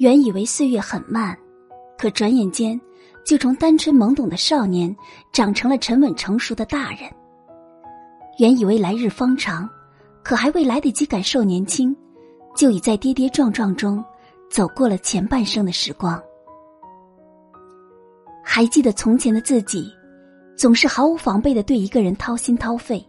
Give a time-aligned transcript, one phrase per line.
[0.00, 1.36] 原以为岁月很慢，
[1.98, 2.80] 可转眼间
[3.22, 4.96] 就从单纯懵懂的少年
[5.30, 7.00] 长成了沉稳成熟的大人。
[8.38, 9.68] 原以为来日方长，
[10.22, 11.94] 可还未来得及感受年轻，
[12.56, 14.02] 就已在跌跌撞撞中
[14.48, 16.18] 走过了前半生的时光。
[18.42, 19.92] 还记得从前的自己，
[20.56, 23.06] 总是毫无防备的对一个人掏心掏肺。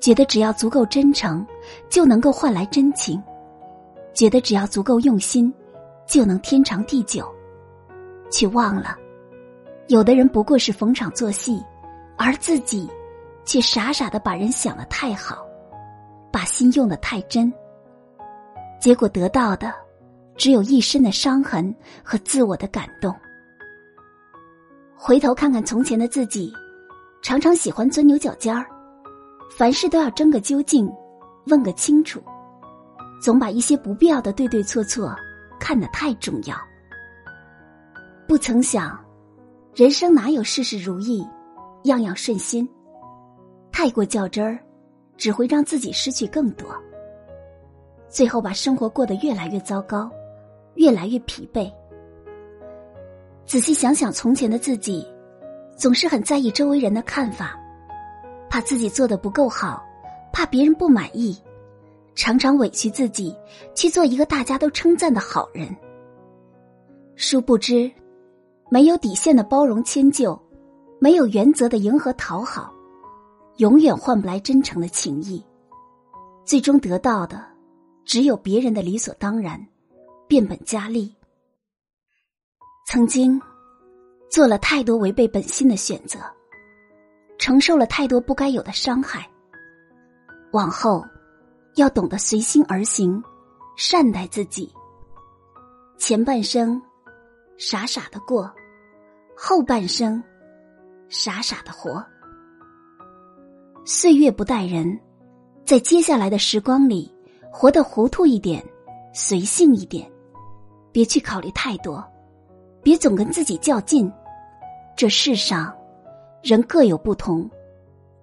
[0.00, 1.46] 觉得只要足够真诚，
[1.88, 3.18] 就能够换来真情；
[4.12, 5.50] 觉得只要足够用心，
[6.06, 7.32] 就能天长地久。
[8.30, 8.96] 却忘了，
[9.86, 11.62] 有的人不过是逢场作戏，
[12.16, 12.90] 而自己
[13.44, 15.46] 却傻傻的把人想的太好，
[16.32, 17.52] 把心用的太真。
[18.80, 19.72] 结果得到的，
[20.36, 23.14] 只有一身的伤痕和自我的感动。
[24.96, 26.52] 回头看看从前的自己，
[27.22, 28.66] 常常喜欢钻牛角尖儿。
[29.56, 30.92] 凡事都要争个究竟，
[31.46, 32.20] 问个清楚，
[33.22, 35.14] 总把一些不必要的对对错错
[35.64, 36.54] 看得太重要。
[38.28, 39.02] 不曾想，
[39.74, 41.26] 人生哪有事事如意，
[41.84, 42.68] 样样顺心？
[43.72, 44.58] 太过较真儿，
[45.16, 46.68] 只会让自己失去更多，
[48.10, 50.10] 最后把生活过得越来越糟糕，
[50.74, 51.72] 越来越疲惫。
[53.46, 55.10] 仔细想想，从前的自己，
[55.78, 57.58] 总是很在意周围人的看法。
[58.50, 59.82] 怕自己做的不够好，
[60.30, 61.42] 怕别人不满意，
[62.14, 63.36] 常常委屈自己
[63.74, 65.74] 去做一个大家都称赞的好人。
[67.16, 67.90] 殊不知，
[68.70, 70.40] 没有底线的包容迁就，
[70.98, 72.72] 没有原则的迎合讨好，
[73.58, 75.44] 永远换不来真诚的情谊。
[76.44, 77.44] 最终得到的，
[78.04, 79.64] 只有别人的理所当然，
[80.26, 81.14] 变本加厉。
[82.86, 83.40] 曾经，
[84.30, 86.18] 做了太多违背本心的选择。
[87.36, 89.28] 承受了太多不该有的伤害，
[90.52, 91.04] 往后
[91.76, 93.22] 要懂得随心而行，
[93.76, 94.72] 善待自己。
[95.98, 96.80] 前半生
[97.56, 98.50] 傻傻的过，
[99.36, 100.22] 后半生
[101.08, 102.04] 傻傻的活。
[103.84, 104.98] 岁月不待人，
[105.64, 107.12] 在接下来的时光里，
[107.52, 108.64] 活得糊涂一点，
[109.12, 110.10] 随性一点，
[110.90, 112.04] 别去考虑太多，
[112.82, 114.10] 别总跟自己较劲。
[114.96, 115.74] 这世上。
[116.42, 117.50] 人各有不同，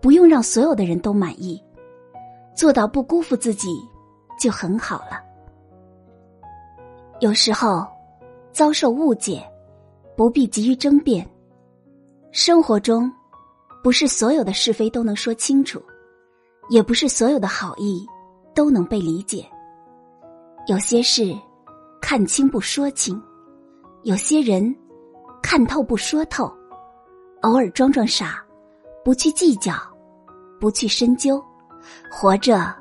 [0.00, 1.60] 不用让所有的人都满意，
[2.54, 3.78] 做到不辜负自己
[4.38, 5.22] 就很好了。
[7.20, 7.86] 有时候
[8.52, 9.42] 遭受误解，
[10.16, 11.28] 不必急于争辩。
[12.32, 13.10] 生活中，
[13.82, 15.80] 不是所有的是非都能说清楚，
[16.68, 18.06] 也不是所有的好意
[18.54, 19.46] 都能被理解。
[20.66, 21.36] 有些事
[22.00, 23.20] 看清不说清，
[24.02, 24.74] 有些人
[25.42, 26.52] 看透不说透。
[27.42, 28.42] 偶尔装装傻，
[29.04, 29.74] 不去计较，
[30.58, 31.42] 不去深究，
[32.10, 32.74] 活着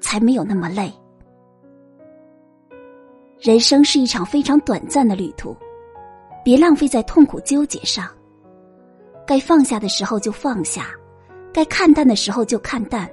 [0.00, 0.92] 才没有那么累。
[3.40, 5.56] 人生是一场非常短暂的旅途，
[6.44, 8.08] 别浪费在痛苦纠结上。
[9.26, 10.86] 该放下的时候就放下，
[11.52, 13.10] 该看淡的时候就看淡，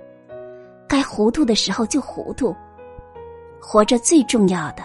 [0.87, 2.55] 该糊涂的时候就糊涂。
[3.59, 4.83] 活着最重要的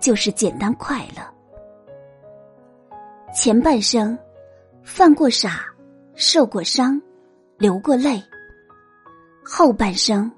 [0.00, 1.22] 就是简单快乐。
[3.32, 4.18] 前半生。
[4.88, 5.64] 犯过傻，
[6.14, 7.02] 受过伤，
[7.58, 8.22] 流过泪。
[9.48, 10.28] 后半生，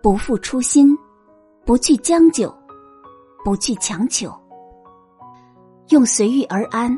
[0.00, 0.96] 不负初心，
[1.64, 2.54] 不去将就，
[3.44, 4.32] 不去强求，
[5.88, 6.96] 用随遇而安、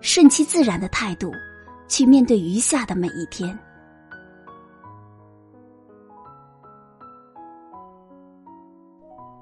[0.00, 1.30] 顺其自然的态度
[1.86, 3.56] 去面对余下的每一天。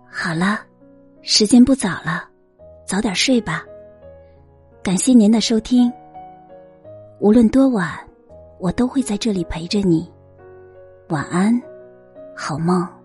[0.05, 0.61] 好了，
[1.23, 2.29] 时间不早了，
[2.87, 3.65] 早点睡吧。
[4.83, 5.91] 感谢您的收听。
[7.21, 7.99] 无论多晚，
[8.61, 10.13] 我都会在这里陪着你。
[11.09, 11.59] 晚安，
[12.37, 12.98] 好梦。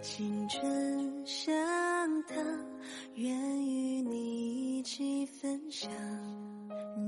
[0.00, 1.52] 青春像
[2.28, 2.34] 他，
[3.14, 3.34] 愿
[3.66, 5.90] 与你一起分享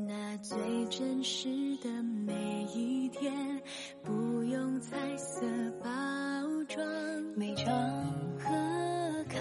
[0.06, 0.58] 那最
[0.90, 1.48] 真实
[1.82, 2.32] 的每
[2.74, 3.32] 一天，
[4.02, 5.40] 不用彩色
[5.82, 5.88] 包
[6.68, 6.84] 装，
[7.36, 7.66] 每张
[8.38, 9.38] 贺卡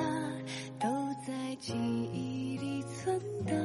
[0.79, 0.87] 都
[1.27, 3.55] 在记忆里存档。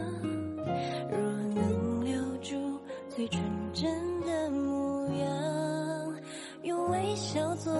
[1.10, 1.18] 若
[1.54, 3.42] 能留住最纯
[3.72, 6.20] 真的模样，
[6.62, 7.72] 用微笑做。